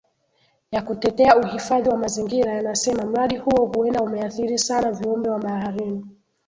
ya 0.71 0.81
kutetea 0.81 1.37
uhifadhi 1.37 1.89
wa 1.89 1.97
mazingira 1.97 2.53
yanasema 2.53 3.03
mradi 3.05 3.37
huo 3.37 3.65
huenda 3.65 4.01
umeathiri 4.03 4.59
sana 4.59 4.91
viumbe 4.91 5.29
wa 5.29 5.39
baharini 5.39 6.05